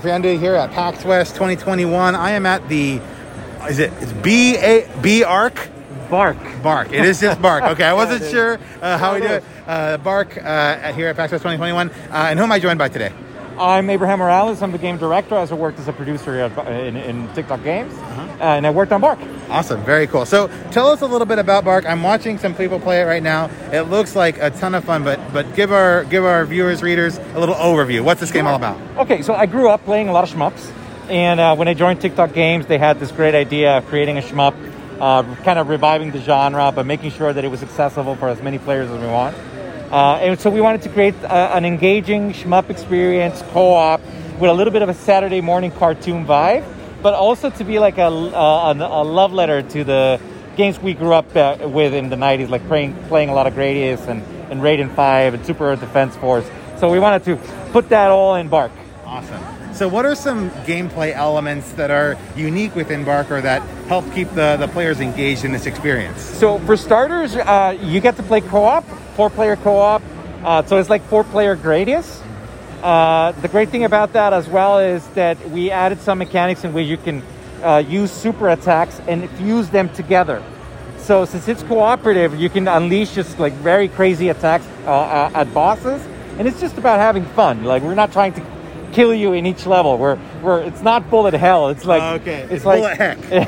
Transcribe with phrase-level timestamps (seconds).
[0.00, 2.14] Fernando here at PAX West 2021.
[2.14, 3.00] I am at the,
[3.68, 5.68] is it, it's B A B Arc?
[6.10, 6.36] Bark.
[6.62, 6.92] Bark.
[6.92, 7.64] It is just Bark.
[7.64, 9.44] Okay, I wasn't sure uh, how we do it.
[9.66, 11.90] Uh, Bark uh, here at PAX West 2021.
[11.90, 13.12] Uh, and who am I joined by today?
[13.58, 14.62] I'm Abraham Morales.
[14.62, 15.34] I'm the game director.
[15.34, 17.94] I also worked as a producer at, in, in Tic Toc Games,
[18.40, 19.18] and I worked on Bark.
[19.52, 20.24] Awesome, very cool.
[20.24, 21.84] So tell us a little bit about Bark.
[21.84, 23.50] I'm watching some people play it right now.
[23.70, 27.18] It looks like a ton of fun, but but give our give our viewers, readers
[27.18, 28.02] a little overview.
[28.02, 28.80] What's this game all about?
[28.96, 30.72] Okay, so I grew up playing a lot of shmups,
[31.10, 34.16] and uh, when I joined Tic Toc Games, they had this great idea of creating
[34.16, 34.54] a shmup,
[34.98, 38.40] uh, kind of reviving the genre, but making sure that it was accessible for as
[38.40, 39.36] many players as we want.
[39.92, 44.00] Uh, and so we wanted to create a, an engaging shmup experience, co-op,
[44.40, 46.64] with a little bit of a Saturday morning cartoon vibe,
[47.02, 50.20] but also to be like a, a, a love letter to the
[50.56, 53.54] games we grew up uh, with in the 90s, like playing, playing a lot of
[53.54, 56.48] Gradius and, and Raiden 5 and Super Earth Defense Force.
[56.78, 57.36] So we wanted to
[57.72, 58.72] put that all in Bark.
[59.04, 59.42] Awesome.
[59.74, 64.28] So, what are some gameplay elements that are unique within Bark or that help keep
[64.30, 66.20] the, the players engaged in this experience?
[66.20, 68.84] So, for starters, uh, you get to play co op,
[69.16, 70.02] four player co op.
[70.44, 72.22] Uh, so, it's like four player Gradius.
[72.82, 76.72] Uh, the great thing about that as well is that we added some mechanics in
[76.72, 77.22] which you can
[77.62, 80.42] uh, use super attacks and fuse them together.
[80.98, 85.52] So, since it's cooperative, you can unleash just like very crazy attacks uh, uh, at
[85.54, 86.04] bosses,
[86.38, 87.64] and it's just about having fun.
[87.64, 88.42] Like, we're not trying to
[88.92, 89.98] kill you in each level.
[89.98, 91.68] We're, we're it's not bullet hell.
[91.68, 93.18] It's like okay, it's, it's like bullet heck.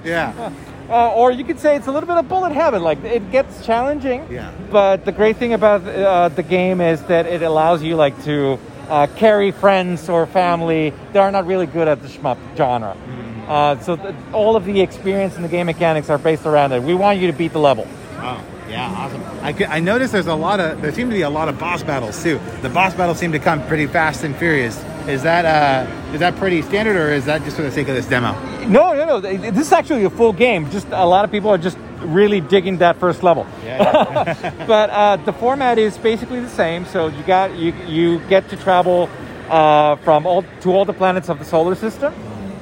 [0.04, 0.50] yeah.
[0.88, 2.82] Uh, or you could say it's a little bit of bullet heaven.
[2.82, 4.26] Like it gets challenging.
[4.30, 4.52] Yeah.
[4.70, 8.58] But the great thing about uh, the game is that it allows you like to
[8.88, 12.96] uh, carry friends or family that are not really good at the shmup genre.
[13.48, 16.82] Uh, so th- all of the experience and the game mechanics are based around it.
[16.82, 17.86] We want you to beat the level.
[18.18, 19.22] Oh, yeah, awesome.
[19.42, 21.82] I, I noticed there's a lot of there seem to be a lot of boss
[21.82, 22.40] battles too.
[22.62, 24.82] The boss battles seem to come pretty fast and furious.
[25.08, 27.94] Is that uh, is that pretty standard, or is that just for the sake of
[27.94, 28.32] this demo?
[28.66, 29.20] No, no, no.
[29.20, 30.68] This is actually a full game.
[30.70, 33.46] Just a lot of people are just really digging that first level.
[33.64, 34.34] Yeah.
[34.66, 36.84] but uh, the format is basically the same.
[36.86, 39.08] So you got you you get to travel
[39.48, 42.12] uh, from all to all the planets of the solar system,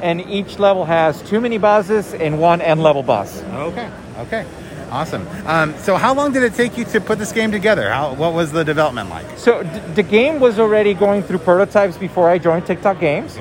[0.03, 3.43] and each level has two mini bosses and one end level boss.
[3.43, 3.91] okay.
[4.19, 4.47] Okay.
[4.91, 5.27] Awesome.
[5.47, 7.91] Um, so, how long did it take you to put this game together?
[7.91, 9.27] How, what was the development like?
[9.39, 13.37] So d- the game was already going through prototypes before I joined Tic Toc Games.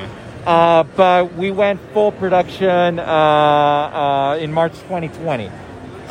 [0.45, 5.49] Uh, but we went full production uh, uh, in March 2020.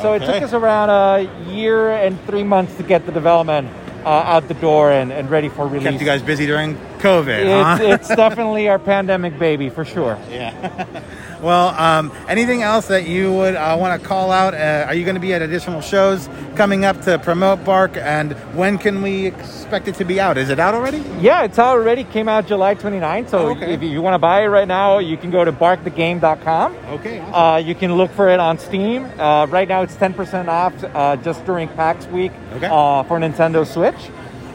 [0.00, 3.69] So it took us around a year and three months to get the development
[4.04, 5.84] uh, out the door and, and ready for release.
[5.88, 7.84] Kept you guys busy during COVID, it's, huh?
[7.94, 10.18] it's definitely our pandemic baby for sure.
[10.30, 10.86] Yeah.
[11.42, 14.54] well, um, anything else that you would uh, want to call out?
[14.54, 17.96] Uh, are you going to be at additional shows coming up to promote Bark?
[17.96, 20.38] And when can we expect it to be out?
[20.38, 20.98] Is it out already?
[21.20, 22.04] Yeah, it's out already.
[22.04, 23.30] Came out July 29th.
[23.30, 23.74] So Oh, okay.
[23.74, 26.76] if you want to buy it right now, you can go to barkthegame.com.
[26.90, 27.19] Okay.
[27.20, 27.34] Awesome.
[27.34, 29.06] Uh, you can look for it on Steam.
[29.19, 32.66] Uh, right now, it's 10% off uh, just during PAX week Okay.
[32.66, 33.96] uh, for Nintendo Switch,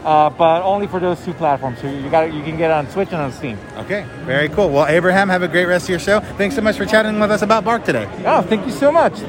[0.07, 1.79] uh, but only for those two platforms.
[1.81, 3.59] So you got you can get it on Switch and on Steam.
[3.77, 4.05] okay.
[4.23, 4.69] Very cool.
[4.69, 6.21] Well, Abraham, have a great rest of your show.
[6.37, 8.07] Thanks so much for chatting with us about Bark today.
[8.25, 9.19] Oh, thank you so much.